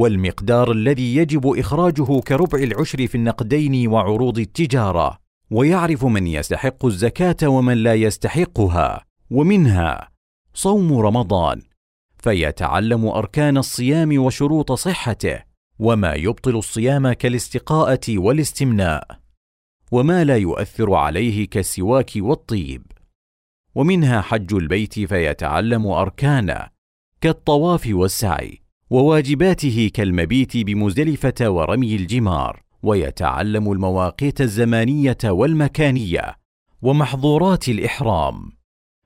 والمقدار 0.00 0.72
الذي 0.72 1.16
يجب 1.16 1.46
إخراجه 1.58 2.20
كربع 2.20 2.58
العشر 2.58 3.06
في 3.06 3.14
النقدين 3.14 3.88
وعروض 3.88 4.38
التجارة. 4.38 5.18
ويعرف 5.50 6.04
من 6.04 6.26
يستحق 6.26 6.86
الزكاة 6.86 7.48
ومن 7.48 7.76
لا 7.76 7.94
يستحقها 7.94 9.04
ومنها 9.30 10.10
صوم 10.54 10.98
رمضان. 10.98 11.62
فيتعلم 12.18 13.06
أركان 13.06 13.56
الصيام 13.56 14.18
وشروط 14.18 14.72
صحته 14.72 15.42
وما 15.78 16.14
يبطل 16.14 16.56
الصيام 16.56 17.12
كالاستقاءة 17.12 18.18
والاستمناء 18.18 19.20
وما 19.92 20.24
لا 20.24 20.36
يؤثر 20.36 20.94
عليه 20.94 21.48
كالسواك 21.48 22.10
والطيب. 22.16 22.86
ومنها 23.74 24.20
حج 24.20 24.54
البيت 24.54 24.94
فيتعلم 24.94 25.86
أركانه 25.86 26.66
كالطواف 27.20 27.88
والسعي. 27.90 28.59
وواجباته 28.90 29.90
كالمبيت 29.94 30.56
بمزدلفة 30.56 31.50
ورمي 31.50 31.96
الجمار 31.96 32.62
ويتعلم 32.82 33.72
المواقيت 33.72 34.40
الزمانية 34.40 35.18
والمكانية 35.24 36.36
ومحظورات 36.82 37.68
الإحرام. 37.68 38.52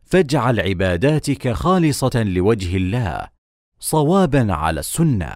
فاجعل 0.04 0.60
عباداتك 0.60 1.52
خالصة 1.52 2.22
لوجه 2.22 2.76
الله 2.76 3.28
صوابا 3.80 4.52
على 4.52 4.80
السنة. 4.80 5.34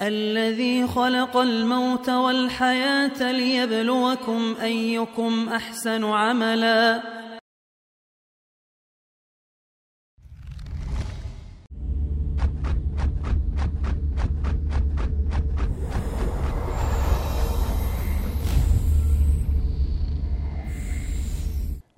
الذي 0.00 0.86
خلق 0.86 1.36
الموت 1.36 2.08
والحياة 2.08 3.32
ليبلوكم 3.32 4.54
أيكم 4.62 5.48
أحسن 5.48 6.04
عملا. 6.04 7.02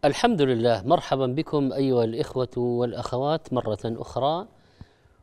الحمد 0.07 0.43
لله. 0.43 0.83
مرحبا 0.87 1.27
بكم 1.27 1.73
أيها 1.73 2.05
الإخوة 2.05 2.59
والأخوات 2.59 3.53
مرة 3.53 3.79
أخرى. 3.85 4.47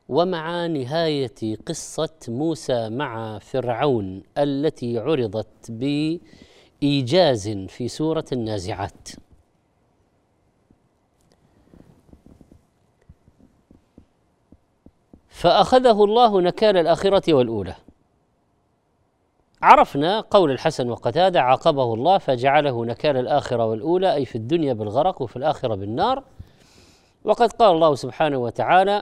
ومع 0.10 0.68
نهاية 0.68 1.56
قصة 1.68 2.10
موسى 2.28 2.90
مع 2.90 3.40
فرعون 3.40 4.24
التي 4.38 5.00
عرضت 5.00 5.72
بإيجاز 6.82 7.50
في 7.50 7.88
سورة 7.88 8.26
النازعات. 8.32 9.08
فأخذه 15.30 16.04
الله 16.04 16.42
نكال 16.42 16.78
الآخرة 16.78 17.34
والأولى. 17.34 17.76
عرفنا 19.64 20.20
قول 20.20 20.52
الحسن 20.52 20.90
وقتادة 20.90 21.42
عاقبه 21.42 21.94
الله 21.94 22.18
فجعله 22.18 22.86
نكال 22.86 23.18
الآخرة 23.18 23.66
والأولى 23.66 24.14
أي 24.14 24.26
في 24.26 24.36
الدنيا 24.36 24.74
بالغرق 24.74 25.22
وفي 25.22 25.36
الآخرة 25.36 25.76
بالنار. 25.76 26.24
وقد 27.24 27.52
قال 27.52 27.72
الله 27.72 27.96
سبحانه 27.96 28.38
وتعالى 28.38 29.02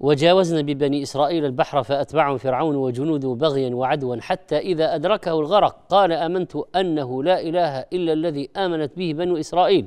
وجاوزنا 0.00 0.60
ببني 0.60 1.02
إسرائيل 1.02 1.44
البحر 1.44 1.82
فأتبعهم 1.82 2.38
فرعون 2.38 2.76
وجنوده 2.76 3.28
بغيا 3.28 3.74
وعدوا 3.74 4.16
حتى 4.20 4.58
إذا 4.58 4.94
أدركه 4.94 5.40
الغرق. 5.40 5.76
قال 5.88 6.12
آمنت 6.12 6.52
أنه 6.76 7.22
لا 7.22 7.40
إله 7.40 7.78
إلا 7.92 8.12
الذي 8.12 8.50
آمنت 8.56 8.92
به 8.96 9.12
بنو 9.12 9.36
إسرائيل 9.36 9.86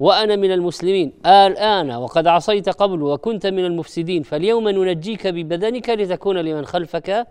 وأنا 0.00 0.36
من 0.36 0.52
المسلمين. 0.52 1.12
الآن 1.26 1.90
وقد 1.90 2.26
عصيت 2.26 2.68
قبل 2.68 3.02
وكنت 3.02 3.46
من 3.46 3.64
المفسدين 3.64 4.22
فاليوم 4.22 4.68
ننجيك 4.68 5.26
ببدنك 5.26 5.90
لتكون 5.90 6.38
لمن 6.38 6.64
خلفك 6.64 7.26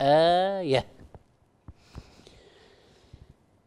آية. 0.00 0.86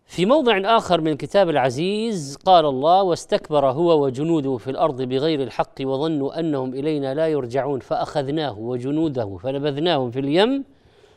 في 0.06 0.26
موضع 0.26 0.78
آخر 0.78 1.02
من 1.02 1.12
الكتاب 1.12 1.50
العزيز 1.50 2.38
قال 2.46 2.66
الله 2.66 3.04
واستكبر 3.04 3.72
هو 3.72 4.06
وجنوده 4.06 4.58
في 4.58 4.70
الأرض 4.70 5.02
بغير 5.02 5.44
الحق 5.44 5.82
وظنوا 5.82 6.40
أنهم 6.40 6.74
إلينا 6.74 7.14
لا 7.14 7.28
يرجعون 7.28 7.80
فأخذناه 7.80 8.60
وجنوده 8.60 9.38
فنبذناهم 9.44 10.12
في 10.12 10.20
اليم. 10.20 10.64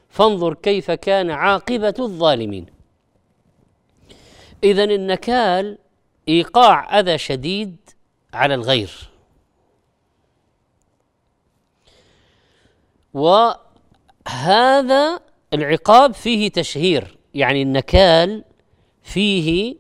فانظر 0.08 0.54
كيف 0.54 0.90
كان 0.90 1.30
عاقبة 1.30 1.94
الظالمين. 1.98 2.66
اذا 4.64 4.84
النكال 4.84 5.78
إيقاع 6.28 7.00
أذى 7.00 7.18
شديد 7.18 7.76
على 8.34 8.54
الغير. 8.54 9.10
وهذا 14.26 15.20
العقاب 15.54 16.14
فيه 16.14 16.48
تشهير 16.48 17.18
يعني 17.34 17.62
النكال 17.62 18.44
فيه 19.02 19.76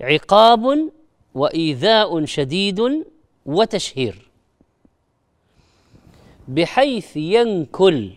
عقاب 0.00 0.90
وإيذاء 1.34 2.24
شديد 2.24 3.04
وتشهير. 3.46 4.30
بحيث 6.48 7.16
ينكل 7.16 8.12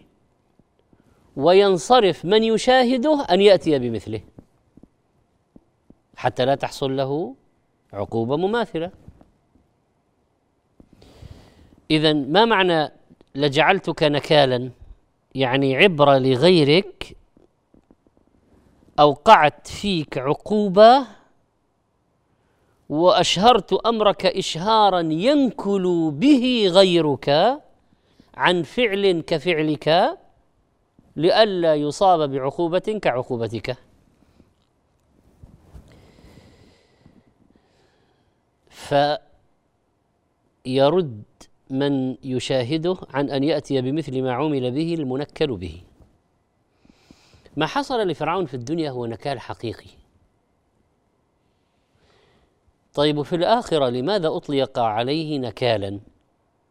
وينصرف 1.36 2.25
من 2.25 2.43
يشاهده 2.43 3.25
أن 3.30 3.41
يأتي 3.41 3.80
بمثله. 3.80 4.21
حتى 6.15 6.45
لا 6.45 6.56
تحصل 6.56 6.97
له 6.97 7.36
عقوبة 7.93 8.38
مماثلة. 8.38 8.91
اذا 11.91 12.13
ما 12.13 12.45
معنى 12.45 12.91
لجعلتك 13.36 14.03
نكالا؟ 14.03 14.71
يعني 15.38 15.76
عبرة 15.76 16.17
لغيرك 16.17 17.17
أوقعت 19.00 19.67
فيك 19.67 20.17
عقوبة 20.17 21.08
وأشهرت 22.89 23.73
أمرك 23.73 24.26
اشهارا 24.26 25.00
ينكل 25.00 26.12
به 26.13 26.67
غيرك 26.71 27.60
عن 28.38 28.63
فعل 28.63 29.23
كفعلك 29.28 30.17
لئلا 31.15 31.76
يصاب 31.76 32.32
بعقوبة 32.32 33.00
كعقوبتك. 33.02 33.78
فيرد 40.65 41.23
من 41.69 42.17
يشاهده 42.23 42.97
عن 43.10 43.30
أن 43.30 43.43
يأتي 43.43 43.82
بمثل 43.82 44.21
ما 44.21 44.34
عمل 44.34 44.71
به 44.71 44.93
المنكل 44.93 45.58
به. 45.58 45.82
ما 47.58 47.65
حصل 47.65 48.08
لفرعون 48.08 48.45
في 48.45 48.53
الدنيا 48.53 48.91
هو 48.91 49.06
نكال 49.06 49.39
حقيقي. 49.39 49.89
طيب 52.93 53.17
وفي 53.17 53.36
الآخرة 53.36 53.89
لماذا 53.89 54.27
أطلق 54.27 54.80
عليه 54.80 55.39
نكالا؟ 55.39 55.99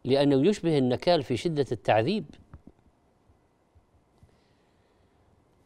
لأنه 0.05 0.47
يشبه 0.49 0.77
النكال 0.77 1.23
في 1.23 1.37
شدة 1.37 1.65
التعذيب. 1.71 2.25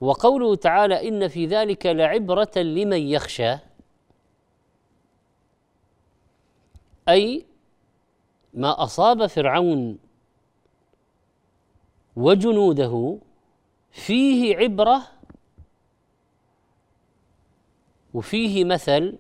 وقوله 0.01 0.55
تعالى 0.55 1.07
إن 1.07 1.27
في 1.27 1.45
ذلك 1.45 1.85
لعبرة 1.85 2.51
لمن 2.57 3.01
يخشى 3.07 3.57
أي 7.09 7.45
ما 8.53 8.83
أصاب 8.83 9.27
فرعون 9.27 9.99
وجنوده 12.15 13.17
فيه 13.91 14.57
عبرة 14.57 15.01
وفيه 18.13 18.65
مثل 18.65 19.17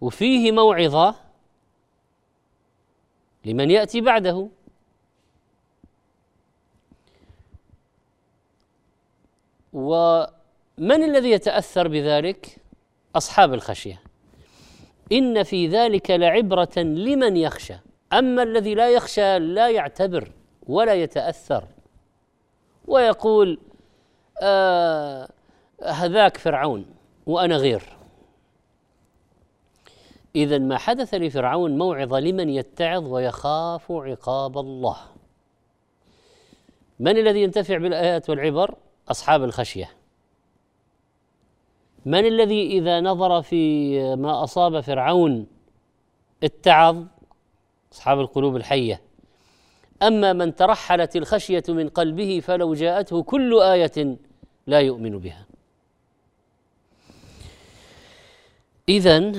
وفيه 0.00 0.52
موعظة 0.52 1.14
لمن 3.44 3.70
يأتي 3.70 4.00
بعده. 4.00 4.48
ومن 9.72 11.04
الذي 11.04 11.30
يتأثر 11.30 11.88
بذلك؟ 11.88 12.58
أصحاب 13.16 13.54
الخشية. 13.54 14.05
إن 15.12 15.42
في 15.42 15.68
ذلك 15.68 16.10
لعبرة 16.10 16.78
لمن 16.78 17.36
يخشى. 17.36 17.74
أما 18.12 18.42
الذي 18.42 18.74
لا 18.74 18.90
يخشى 18.90 19.38
لا 19.38 19.70
يعتبر 19.70 20.32
ولا 20.66 20.94
يتأثر. 20.94 21.64
ويقول 22.86 23.58
آه 24.42 25.28
هذاك 25.84 26.36
فرعون 26.36 26.86
وأنا 27.26 27.56
غير. 27.56 27.96
اذا 30.36 30.58
ما 30.58 30.78
حدث 30.78 31.14
لفرعون 31.14 31.78
موعظه 31.78 32.20
لمن 32.20 32.48
يتعظ 32.48 33.12
ويخاف 33.12 33.92
عقاب 33.92 34.58
الله. 34.58 34.96
من 37.00 37.18
الذي 37.18 37.42
ينتفع 37.42 37.78
بالآيات 37.78 38.30
والعبر؟ 38.30 38.74
أصحاب 39.08 39.44
الخشية. 39.44 39.90
من 42.06 42.26
الذي 42.26 42.66
إذا 42.66 43.00
نظر 43.00 43.42
في 43.42 43.98
ما 44.16 44.44
أصاب 44.44 44.80
فرعون 44.80 45.46
اتعظ؟ 46.42 47.04
أصحاب 47.92 48.20
القلوب 48.20 48.56
الحية. 48.56 49.00
أما 50.02 50.32
من 50.32 50.54
ترحلت 50.54 51.16
الخشية 51.16 51.62
من 51.68 51.88
قلبه 51.88 52.40
فلو 52.40 52.74
جاءته 52.74 53.22
كل 53.22 53.60
آية 53.60 54.16
لا 54.66 54.80
يؤمن 54.80 55.18
بها. 55.18 55.46
اذا 58.88 59.32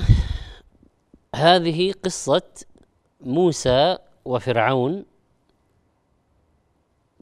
هذه 1.36 1.94
قصة 2.04 2.42
موسى 3.22 3.98
وفرعون 4.26 5.06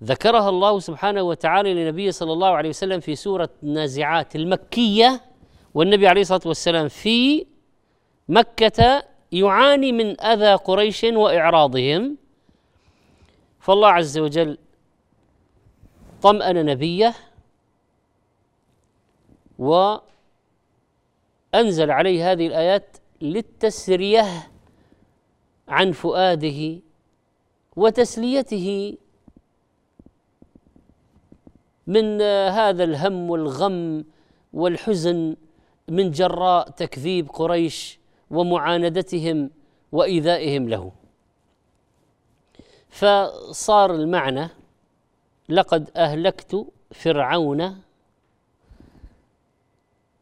ذكرها 0.03 0.49
الله 0.49 0.79
سبحانه 0.79 1.21
وتعالى 1.21 1.73
لنبيه 1.73 2.11
صلى 2.11 2.33
الله 2.33 2.47
عليه 2.47 2.69
وسلم 2.69 2.99
في 2.99 3.15
سورة 3.15 3.49
النازعات 3.63 4.35
المكية. 4.35 5.21
والنبي 5.75 6.07
عليه 6.07 6.21
الصلاة 6.21 6.41
والسلام 6.45 6.87
في 6.87 7.45
مكة 8.29 9.03
يعاني 9.31 9.91
من 9.91 10.21
أذى 10.21 10.53
قريش 10.55 11.03
وإعراضهم. 11.03 12.17
فالله 13.59 13.87
عز 13.87 14.17
وجل 14.17 14.57
طمأن 16.21 16.65
نبيه 16.65 17.13
وأنزل 19.59 20.01
عليه 21.91 22.31
هذه 22.31 22.47
الآيات 22.47 22.97
للتسرية 23.21 24.51
عن 25.67 25.91
فؤاده 25.91 26.79
وتسليته 27.75 28.97
من 31.87 32.21
هذا 32.21 32.83
الهم 32.83 33.29
والغم 33.29 34.05
والحزن 34.53 35.35
من 35.87 36.11
جراء 36.11 36.69
تكذيب 36.69 37.29
قريش 37.29 37.99
ومعاندتهم 38.31 39.49
وإيذائهم 39.91 40.69
له. 40.69 40.91
فصار 42.89 43.95
المعنى 43.95 44.49
لقد 45.49 45.89
أهلكت 45.95 46.67
فرعون 46.91 47.81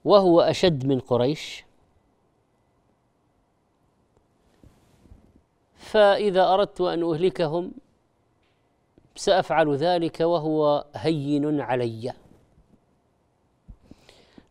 وهو 0.05 0.41
أشد 0.41 0.85
من 0.85 0.99
قريش. 0.99 1.65
فإذا 5.77 6.53
أردت 6.53 6.81
أن 6.81 7.03
أهلكهم 7.03 7.71
سأفعل 9.15 9.75
ذلك 9.75 10.19
وهو 10.19 10.85
هين 10.95 11.61
علي. 11.61 12.13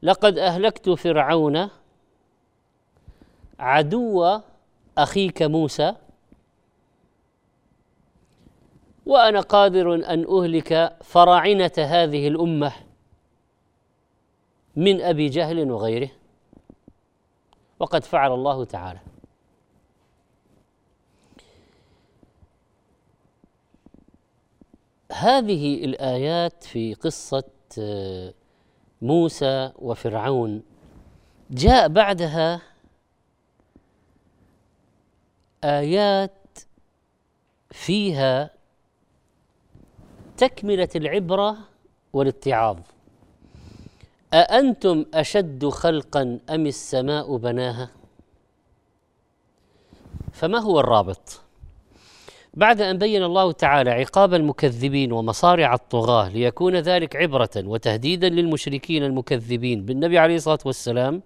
لقد 0.02 0.38
أهلكت 0.38 0.90
فرعون 0.90 1.70
عدو 3.58 4.40
أخيك 4.98 5.42
موسى 5.42 5.94
وأنا 9.06 9.40
قادر 9.40 9.94
أن 9.94 10.26
أهلك 10.28 10.96
فراعنة 11.02 11.72
هذه 11.78 12.28
الأمة 12.28 12.72
من 14.76 15.00
أبي 15.00 15.28
جهل 15.28 15.70
وغيره. 15.70 16.10
وقد 17.80 18.04
فعل 18.04 18.32
الله 18.32 18.64
تعالى. 18.64 19.00
هذه 25.12 25.84
الآيات 25.84 26.64
في 26.64 26.94
آه، 27.78 28.34
موسى 29.02 29.72
وفرعون 29.78 30.62
جاء 31.50 31.88
بعدها 31.88 32.62
آيات 35.64 36.58
فيها 37.70 38.50
تكملة 40.36 40.88
العبرة 40.96 41.56
والاتعاظ 42.12 42.78
أأنتم 44.34 45.04
أشد 45.14 45.68
خلقا 45.68 46.38
أم 46.50 46.66
السماء 46.66 47.36
بناها؟ 47.36 47.90
فما 50.32 50.58
هو 50.58 50.80
الرابط؟ 50.80 51.40
بعد 52.54 52.80
أن 52.80 52.98
بين 52.98 53.22
الله 53.22 53.52
تعالى 53.52 53.90
عقاب 53.90 54.34
المكذبين 54.34 55.12
ومصارع 55.12 55.74
الطغاة 55.74 56.28
ليكون 56.28 56.76
ذلك 56.76 57.16
عبرة 57.16 57.50
وتهديدا 57.56 58.28
للمشركين 58.28 59.04
المكذبين 59.04 59.84
بالنبي 59.84 60.18
عليه 60.18 60.36
الصلاة 60.36 60.58
والسلام 60.64 61.22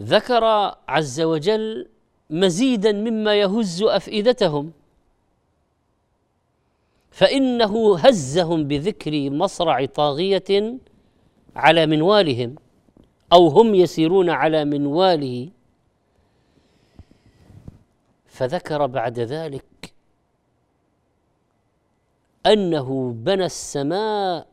ذكر 0.00 0.44
عز 0.88 1.20
وجل 1.20 1.88
مزيدا 2.30 2.92
مما 2.92 3.34
يهز 3.40 3.82
أفئدتهم. 3.82 4.72
فإنه 7.10 7.98
هزهم 7.98 8.64
بذكر 8.64 9.30
مصرع 9.30 9.84
طاغية 9.84 10.78
على 11.56 11.86
منوالهم 11.86 12.54
أو 13.32 13.48
هم 13.48 13.74
يسيرون 13.74 14.30
على 14.30 14.64
منواله 14.64 15.48
فذكر 18.40 18.86
بعد 18.86 19.18
ذلك 19.18 19.94
أنه 22.46 23.12
بنى 23.12 23.44
السماء 23.44 24.46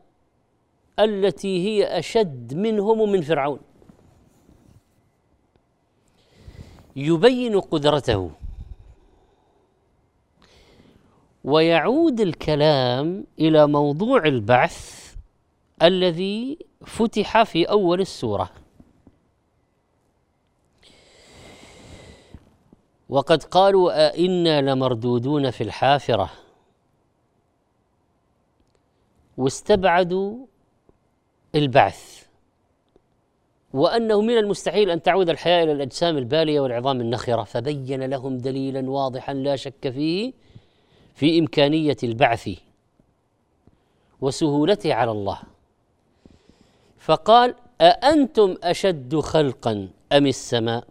التي 0.98 1.66
هي 1.66 1.98
أشد 1.98 2.54
منهم 2.54 3.00
ومن 3.00 3.20
فرعون. 3.20 3.60
يبين 6.96 7.60
قدرته 7.60 8.30
ويعود 11.44 12.20
الكلام 12.20 13.24
إلى 13.38 13.66
موضوع 13.66 14.24
البعث 14.24 15.14
الذي 15.82 16.58
فتح 16.86 17.42
في 17.42 17.64
أول 17.64 18.00
السورة. 18.00 18.50
وقد 23.08 23.42
قالوا 23.42 24.08
أئنا 24.08 24.60
لمردودون 24.60 25.50
في 25.50 25.64
الحافرة. 25.64 26.30
واستبعدوا 29.36 30.46
البعث. 31.54 32.26
وأنه 33.72 34.20
من 34.20 34.38
المستحيل 34.38 34.90
أن 34.90 35.02
تعود 35.02 35.28
الحياة 35.28 35.64
إلى 35.64 35.72
الأجسام 35.72 36.18
البالية 36.18 36.60
والعظام 36.60 37.00
النخرة 37.00 37.42
فبين 37.42 38.02
لهم 38.02 38.38
دليلا 38.38 38.90
واضحا 38.90 39.34
لا 39.34 39.56
شك 39.56 39.90
فيه 39.90 40.32
في 41.14 41.38
إمكانية 41.38 41.96
البعث 42.02 42.50
وسهولته 44.20 44.94
على 44.94 45.10
الله. 45.10 45.38
فقال 46.98 47.54
أأنتم 47.80 48.56
أشد 48.62 49.16
خلقا 49.16 49.88
أم 50.12 50.26
السماء؟ 50.26 50.84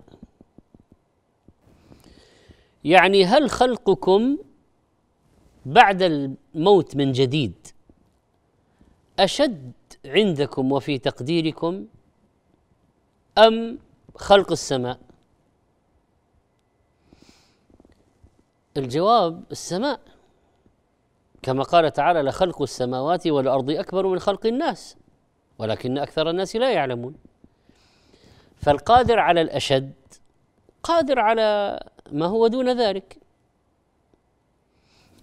يعني 2.83 3.25
هل 3.25 3.49
خلقكم 3.49 4.37
بعد 5.65 6.01
الموت 6.01 6.95
من 6.95 7.11
جديد 7.11 7.67
أشد 9.19 9.71
عندكم 10.05 10.71
وفي 10.71 10.97
تقديركم 10.97 11.85
أم 13.37 13.79
خلق 14.15 14.51
السماء؟ 14.51 14.99
الجواب 18.77 19.43
السماء. 19.51 19.99
كما 21.41 21.63
قال 21.63 21.93
تعالى 21.93 22.21
لخلق 22.21 22.61
السماوات 22.61 23.27
والأرض 23.27 23.71
أكبر 23.71 24.07
من 24.07 24.19
خلق 24.19 24.45
الناس 24.45 24.97
ولكن 25.59 25.97
أكثر 25.97 26.29
الناس 26.29 26.55
لا 26.55 26.71
يعلمون. 26.71 27.15
فالقادر 28.57 29.19
على 29.19 29.41
الأشد 29.41 29.93
قادر 30.83 31.19
على 31.19 31.79
ما 32.11 32.25
هو 32.25 32.47
دون 32.47 32.81
ذلك. 32.81 33.17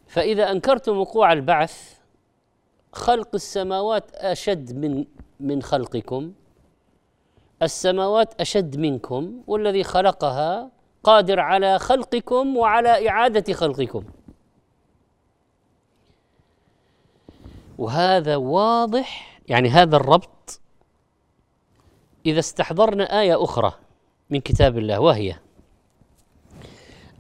فإذا 0.07 0.51
أنكرتم 0.51 0.99
وقوع 0.99 1.33
البعث 1.33 1.94
خلق 2.92 3.29
السماوات 3.35 4.14
أشد 4.14 4.77
من 4.77 5.05
من 5.40 5.62
خلقكم 5.62 6.33
السماوات 7.62 8.40
أشد 8.40 8.77
منكم 8.77 9.42
والذي 9.47 9.85
خلقها 9.85 10.70
قادر 11.03 11.40
على 11.40 11.79
خلقكم 11.79 12.57
وعلى 12.57 13.09
إعادة 13.09 13.53
خلقكم. 13.53 14.05
وهذا 17.79 18.37
واضح 18.37 19.40
يعني 19.49 19.68
هذا 19.68 19.97
الربط 19.97 20.61
إذا 22.27 22.38
استحضرنا 22.38 23.20
آية 23.20 23.44
أخرى 23.44 23.73
من 24.31 24.40
كتاب 24.40 24.79
الله 24.79 25.01
وهي 25.01 25.37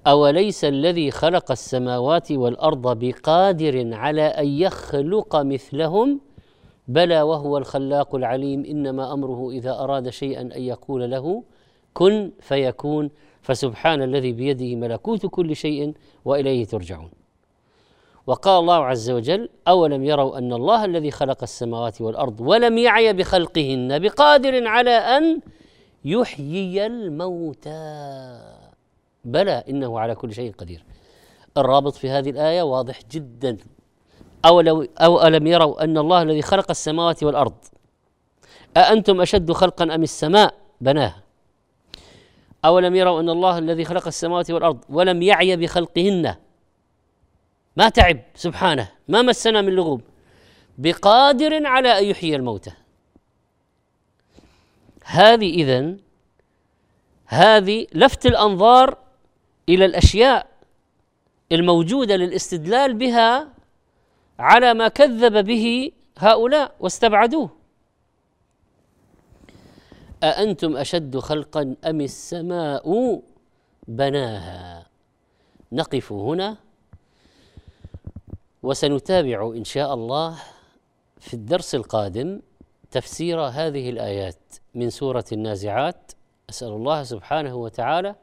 أوليس 0.06 0.64
الذي 0.64 1.10
خلق 1.10 1.50
السماوات 1.50 2.32
والأرض 2.32 2.98
بقادر 2.98 3.94
على 3.94 4.22
أن 4.22 4.46
يخلق 4.46 5.36
مثلهم؟ 5.36 6.20
بلى 6.88 7.22
وهو 7.22 7.58
الخلاق 7.58 8.14
العليم 8.14 8.64
إنما 8.64 9.12
أمره 9.12 9.50
إذا 9.50 9.70
أراد 9.70 10.08
شيئا 10.08 10.40
أن 10.40 10.62
يقول 10.62 11.10
له 11.10 11.42
كن 11.94 12.30
فيكون 12.40 13.10
فسبحان 13.42 14.02
الذي 14.02 14.32
بيده 14.32 14.76
ملكوت 14.76 15.26
كل 15.26 15.56
شيء 15.56 15.94
وإليه 16.24 16.64
ترجعون. 16.64 17.10
وقال 18.26 18.60
الله 18.60 18.84
عز 18.84 19.10
وجل 19.10 19.48
أولم 19.68 20.04
يروا 20.04 20.38
أن 20.38 20.52
الله 20.52 20.84
الذي 20.84 21.10
خلق 21.10 21.42
السماوات 21.42 22.00
والأرض 22.00 22.40
ولم 22.40 22.78
يعي 22.78 23.12
بخلقهن 23.12 23.98
بقادر 23.98 24.66
على 24.66 24.90
أن 24.90 25.40
يحيي 26.04 26.86
الموتى؟ 26.86 28.63
بلى 29.24 29.64
إنه 29.68 30.00
على 30.00 30.14
كل 30.14 30.34
شيء 30.34 30.52
قدير. 30.52 30.84
الرابط 31.56 31.94
في 31.94 32.10
هذه 32.10 32.30
الآية 32.30 32.62
واضح 32.62 33.00
جدا. 33.10 33.56
أولو 34.44 34.86
أو 34.98 35.26
ألم 35.26 35.46
يروا 35.46 35.84
أن 35.84 35.98
الله 35.98 36.22
الذي 36.22 36.42
خلق 36.42 36.70
السماوات 36.70 37.22
والأرض 37.22 37.54
أأنتم 38.76 39.20
أشد 39.20 39.52
خلقا 39.52 39.84
أم 39.84 40.02
السماء؟ 40.02 40.54
بناها. 40.80 41.22
أولم 42.64 42.94
يروا 42.94 43.20
أن 43.20 43.30
الله 43.30 43.58
الذي 43.58 43.84
خلق 43.84 44.06
السماوات 44.06 44.50
والأرض 44.50 44.84
ولم 44.88 45.22
يعي 45.22 45.56
بخلقهن؟ 45.56 46.34
ما 47.76 47.88
تعب 47.88 48.20
سبحانه. 48.34 48.88
ما 49.08 49.22
مسنا 49.22 49.60
من 49.60 49.72
لغوب. 49.72 50.00
بقادر 50.78 51.66
على 51.66 51.98
أن 51.98 52.04
يحيي 52.04 52.36
الموتى. 52.36 52.72
هذه 55.04 55.54
إذن 55.54 55.98
هذه 57.26 57.86
لفت 57.94 58.26
الأنظار 58.26 59.03
إلى 59.68 59.84
الأشياء 59.84 60.46
الموجودة 61.52 62.16
للاستدلال 62.16 62.94
بها 62.94 63.48
على 64.38 64.74
ما 64.74 64.88
كذب 64.88 65.44
به 65.44 65.92
هؤلاء 66.18 66.74
واستبعدوه. 66.80 67.50
أأنتم 70.22 70.76
أشد 70.76 71.18
خلقا 71.18 71.76
أم 71.84 72.00
السماء 72.00 73.22
بناها؟ 73.88 74.86
نقف 75.72 76.12
هنا 76.12 76.56
وسنتابع 78.62 79.52
إن 79.56 79.64
شاء 79.64 79.94
الله 79.94 80.38
في 81.20 81.34
الدرس 81.34 81.74
القادم 81.74 82.40
تفسير 82.90 83.40
هذه 83.40 83.90
الآيات 83.90 84.36
من 84.74 84.90
سورة 84.90 85.24
النازعات. 85.32 86.12
أسأل 86.50 86.68
الله 86.68 87.02
سبحانه 87.02 87.54
وتعالى 87.54 88.14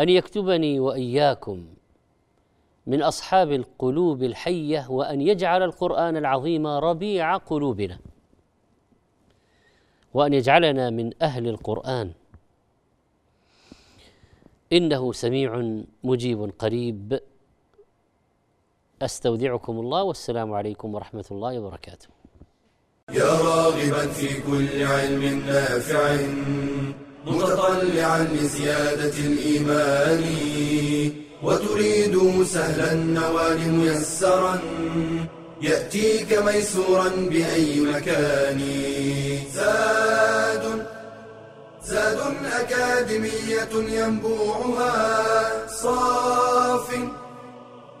أن 0.00 0.08
يكتبني 0.08 0.80
وإياكم 0.80 1.66
من 2.86 3.02
أصحاب 3.02 3.52
القلوب 3.52 4.22
الحية 4.22 4.86
وأن 4.90 5.20
يجعل 5.20 5.62
القرآن 5.62 6.16
العظيم 6.16 6.66
ربيع 6.66 7.36
قلوبنا 7.36 7.98
وأن 10.14 10.32
يجعلنا 10.32 10.90
من 10.90 11.10
أهل 11.22 11.48
القرآن. 11.48 12.12
إنه 14.72 15.12
سميع 15.12 15.80
مجيب 16.04 16.52
قريب. 16.58 17.20
أستودعكم 19.02 19.80
الله 19.80 20.02
والسلام 20.02 20.52
عليكم 20.52 20.94
ورحمة 20.94 21.24
الله 21.30 21.58
وبركاته. 21.58 22.08
يا 23.10 23.24
راغبا 23.24 24.06
في 24.06 24.42
كل 24.42 24.82
علم 24.82 25.46
نافع. 25.46 26.77
متطلعا 27.30 28.28
لزيادة 28.32 29.16
الإيمان 29.18 30.24
وتريد 31.42 32.44
سهلا 32.44 32.92
النوال 32.92 33.72
ميسرا 33.72 34.58
يأتيك 35.62 36.38
ميسورا 36.38 37.08
بأي 37.08 37.80
مكان. 37.80 38.60
زاد 39.54 40.86
زاد 41.84 42.18
أكاديمية 42.60 43.74
ينبوعها 43.98 44.96
صاف 45.82 46.88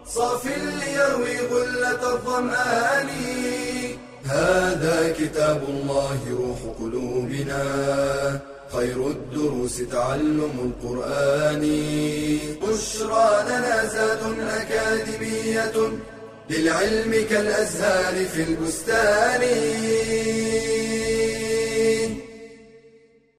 صاف 0.06 0.46
ليروي 0.46 1.38
غلة 1.52 2.12
الظمآن. 2.14 3.08
هذا 4.24 5.14
كتاب 5.18 5.62
الله 5.68 6.18
روح 6.30 6.60
قلوبنا. 6.80 7.62
خير 8.72 9.06
الدروس 9.06 9.76
تعلم 9.92 10.72
القرآن. 10.82 11.60
بشرى 12.62 13.44
لنا 13.48 13.86
زاد 13.86 14.22
أكاديمية 14.40 15.92
للعلم 16.50 17.26
كالأزهار 17.30 18.24
في 18.24 18.42
البستان. 18.42 19.42